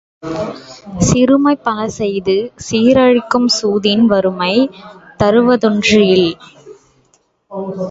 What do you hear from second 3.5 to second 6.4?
சூதின் வறுமை தருவதொன்று இல்.